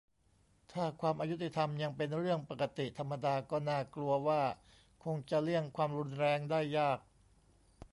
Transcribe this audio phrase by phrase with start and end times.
[0.71, 4.41] ถ้า ความอยุติธรรม ยังเป็นเรื่องปกติธรรมดา ก็น่ากลัวว่า
[5.03, 6.99] คงจะเลี่ยง ความรุนแรง ได้ยาก